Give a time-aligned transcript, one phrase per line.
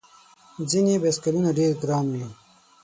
[0.69, 2.27] ځینې بایسکلونه ډېر ګران وي.